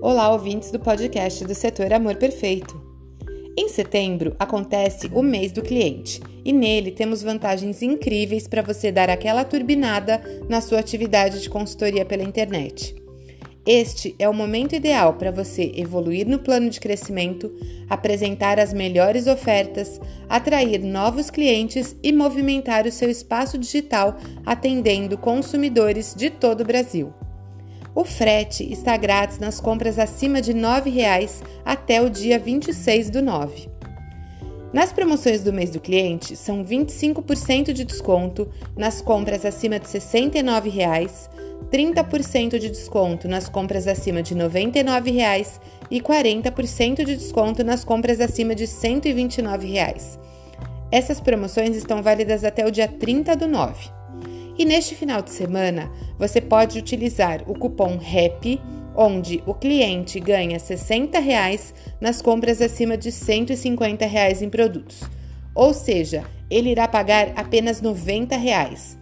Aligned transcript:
Olá, 0.00 0.30
ouvintes 0.30 0.70
do 0.70 0.78
podcast 0.78 1.44
do 1.44 1.56
setor 1.56 1.92
Amor 1.92 2.14
Perfeito. 2.14 2.80
Em 3.58 3.68
setembro 3.68 4.36
acontece 4.38 5.10
o 5.12 5.24
mês 5.24 5.50
do 5.50 5.60
cliente 5.60 6.22
e 6.44 6.52
nele 6.52 6.92
temos 6.92 7.20
vantagens 7.20 7.82
incríveis 7.82 8.46
para 8.46 8.62
você 8.62 8.92
dar 8.92 9.10
aquela 9.10 9.44
turbinada 9.44 10.22
na 10.48 10.60
sua 10.60 10.78
atividade 10.78 11.42
de 11.42 11.50
consultoria 11.50 12.04
pela 12.04 12.22
internet. 12.22 12.94
Este 13.66 14.14
é 14.20 14.28
o 14.28 14.32
momento 14.32 14.76
ideal 14.76 15.14
para 15.14 15.32
você 15.32 15.72
evoluir 15.74 16.28
no 16.28 16.38
plano 16.38 16.70
de 16.70 16.78
crescimento, 16.78 17.52
apresentar 17.90 18.60
as 18.60 18.72
melhores 18.72 19.26
ofertas, 19.26 20.00
atrair 20.28 20.78
novos 20.78 21.28
clientes 21.28 21.96
e 22.04 22.12
movimentar 22.12 22.86
o 22.86 22.92
seu 22.92 23.10
espaço 23.10 23.58
digital 23.58 24.16
atendendo 24.46 25.18
consumidores 25.18 26.14
de 26.16 26.30
todo 26.30 26.60
o 26.60 26.64
Brasil. 26.64 27.12
O 27.98 28.04
frete 28.04 28.62
está 28.72 28.96
grátis 28.96 29.40
nas 29.40 29.60
compras 29.60 29.98
acima 29.98 30.40
de 30.40 30.52
R$ 30.52 30.60
9,00 30.60 31.42
até 31.64 32.00
o 32.00 32.08
dia 32.08 32.38
26 32.38 33.10
do 33.10 33.20
9. 33.20 33.68
Nas 34.72 34.92
promoções 34.92 35.42
do 35.42 35.52
mês 35.52 35.70
do 35.70 35.80
cliente, 35.80 36.36
são 36.36 36.64
25% 36.64 37.72
de 37.72 37.82
desconto 37.82 38.48
nas 38.76 39.02
compras 39.02 39.44
acima 39.44 39.80
de 39.80 39.88
R$ 39.88 39.98
69,00, 39.98 41.28
30% 41.72 42.58
de 42.60 42.68
desconto 42.68 43.26
nas 43.26 43.48
compras 43.48 43.88
acima 43.88 44.22
de 44.22 44.32
R$ 44.32 44.44
99,00 44.44 45.60
e 45.90 46.00
40% 46.00 47.04
de 47.04 47.16
desconto 47.16 47.64
nas 47.64 47.82
compras 47.84 48.20
acima 48.20 48.54
de 48.54 48.64
R$ 48.64 48.70
129,00. 48.70 50.20
Essas 50.92 51.20
promoções 51.20 51.74
estão 51.74 52.00
válidas 52.00 52.44
até 52.44 52.64
o 52.64 52.70
dia 52.70 52.86
30 52.86 53.34
do 53.34 53.48
9. 53.48 53.97
E 54.58 54.64
neste 54.64 54.96
final 54.96 55.22
de 55.22 55.30
semana, 55.30 55.88
você 56.18 56.40
pode 56.40 56.80
utilizar 56.80 57.44
o 57.46 57.54
cupom 57.54 57.96
REP, 57.96 58.60
onde 58.96 59.40
o 59.46 59.54
cliente 59.54 60.18
ganha 60.18 60.58
60 60.58 61.20
reais 61.20 61.72
nas 62.00 62.20
compras 62.20 62.60
acima 62.60 62.96
de 62.96 63.12
150 63.12 64.04
reais 64.04 64.42
em 64.42 64.50
produtos. 64.50 65.02
Ou 65.54 65.72
seja, 65.72 66.24
ele 66.50 66.70
irá 66.70 66.88
pagar 66.88 67.32
apenas 67.36 67.80
90 67.80 68.36
reais. 68.36 68.98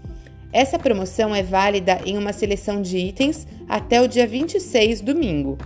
Essa 0.53 0.79
promoção 0.79 1.35
é 1.35 1.43
válida 1.43 2.01
em 2.05 2.19
uma 2.19 2.35
seleção 2.35 2.83
de 2.83 2.99
itens 2.99 3.47
até 3.67 4.03
o 4.03 4.07
dia 4.07 4.27
26, 4.27 5.01
domingo. 5.01 5.57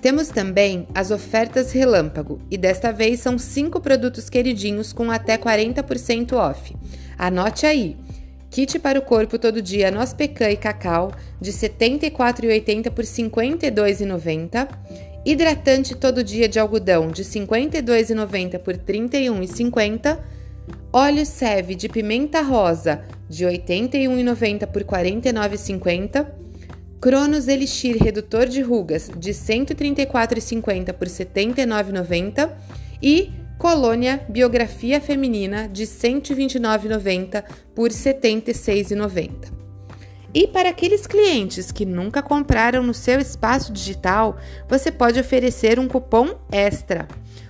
Temos 0.00 0.28
também 0.28 0.86
as 0.92 1.12
ofertas 1.12 1.70
relâmpago 1.70 2.40
e 2.50 2.58
desta 2.58 2.92
vez 2.92 3.20
são 3.20 3.38
cinco 3.38 3.80
produtos 3.80 4.28
queridinhos 4.28 4.92
com 4.92 5.12
até 5.12 5.38
40% 5.38 6.32
off. 6.32 6.74
Anote 7.16 7.66
aí: 7.66 7.96
Kit 8.56 8.78
para 8.78 8.98
o 8.98 9.02
corpo 9.02 9.38
todo 9.38 9.60
dia 9.60 9.90
noz 9.90 10.14
pecan 10.14 10.50
e 10.50 10.56
cacau 10.56 11.12
de 11.38 11.50
R$ 11.50 11.56
74,80 11.58 12.90
por 12.90 13.04
R$ 13.04 13.10
52,90. 13.10 14.68
Hidratante 15.26 15.94
todo 15.94 16.24
dia 16.24 16.48
de 16.48 16.58
algodão 16.58 17.08
de 17.08 17.20
R$ 17.20 17.28
52,90 17.28 18.58
por 18.60 18.72
R$ 18.72 18.80
31,50. 18.80 20.18
Óleo 20.90 21.26
Seve 21.26 21.74
de 21.74 21.86
pimenta 21.90 22.40
rosa 22.40 23.04
de 23.28 23.44
R$ 23.44 23.58
81,90 23.58 24.66
por 24.68 24.80
R$ 24.80 25.04
49,50. 25.04 26.26
Cronos 26.98 27.48
Elixir 27.48 27.98
redutor 27.98 28.48
de 28.48 28.62
rugas 28.62 29.10
de 29.18 29.32
R$ 29.32 29.36
134,50 29.36 30.94
por 30.94 31.08
R$ 31.08 31.12
79,90 31.12 32.50
e 33.02 33.32
Colônia 33.58 34.20
Biografia 34.28 35.00
Feminina 35.00 35.66
de 35.66 35.84
R$ 35.84 35.88
129,90 35.90 37.42
por 37.74 37.90
R$ 37.90 37.96
76,90. 37.96 39.50
E 40.34 40.46
para 40.46 40.68
aqueles 40.68 41.06
clientes 41.06 41.72
que 41.72 41.86
nunca 41.86 42.22
compraram 42.22 42.82
no 42.82 42.92
seu 42.92 43.18
espaço 43.18 43.72
digital, 43.72 44.36
você 44.68 44.92
pode 44.92 45.18
oferecer 45.18 45.78
um 45.78 45.88
cupom 45.88 46.34
extra. 46.52 47.08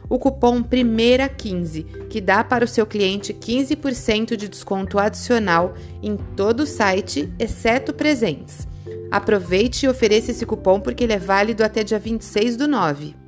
O 0.08 0.16
cupom 0.20 0.62
Primeira 0.62 1.28
15, 1.28 1.82
que 2.09 2.20
dá 2.20 2.44
para 2.44 2.64
o 2.64 2.69
seu 2.69 2.86
cliente 2.86 3.34
15% 3.34 4.36
de 4.36 4.48
desconto 4.48 5.00
adicional 5.00 5.75
em 6.00 6.16
todo 6.36 6.60
o 6.60 6.66
site, 6.66 7.28
exceto 7.41 7.92
presentes. 7.92 8.69
Aproveite 9.10 9.84
e 9.84 9.88
ofereça 9.88 10.30
esse 10.30 10.47
cupom 10.47 10.78
porque 10.78 11.03
ele 11.03 11.14
é 11.14 11.19
válido 11.19 11.64
até 11.64 11.82
dia 11.82 11.98
26 11.98 12.56
do 12.56 12.69
9. 12.69 13.25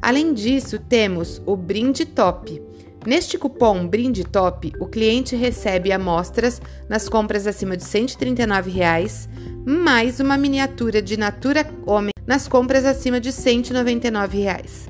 Além 0.00 0.32
disso, 0.32 0.78
temos 0.78 1.42
o 1.44 1.56
Brinde 1.56 2.06
Top. 2.06 2.62
Neste 3.04 3.36
cupom 3.36 3.86
Brinde 3.86 4.24
Top, 4.24 4.72
o 4.80 4.86
cliente 4.86 5.34
recebe 5.34 5.92
amostras 5.92 6.60
nas 6.88 7.08
compras 7.08 7.46
acima 7.46 7.76
de 7.76 7.84
139 7.84 8.70
reais, 8.70 9.28
mais 9.64 10.20
uma 10.20 10.36
miniatura 10.36 11.02
de 11.02 11.16
Natura 11.16 11.68
Homem 11.86 12.12
nas 12.26 12.46
compras 12.46 12.84
acima 12.84 13.20
de 13.20 13.32
199 13.32 14.38
reais. 14.38 14.88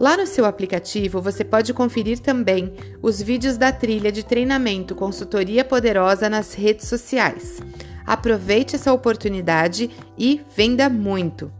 Lá 0.00 0.16
no 0.16 0.26
seu 0.26 0.46
aplicativo, 0.46 1.20
você 1.20 1.44
pode 1.44 1.74
conferir 1.74 2.18
também 2.18 2.72
os 3.02 3.20
vídeos 3.20 3.58
da 3.58 3.70
trilha 3.70 4.10
de 4.10 4.24
treinamento 4.24 4.94
Consultoria 4.94 5.62
Poderosa 5.62 6.28
nas 6.30 6.54
redes 6.54 6.88
sociais. 6.88 7.60
Aproveite 8.06 8.76
essa 8.76 8.92
oportunidade 8.92 9.90
e 10.18 10.40
venda 10.56 10.88
muito! 10.88 11.59